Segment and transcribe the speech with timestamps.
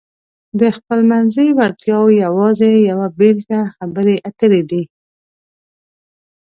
[0.59, 4.83] د خپلمنځي وړتیاو یوازې یوه بېلګه خبرې اترې دي.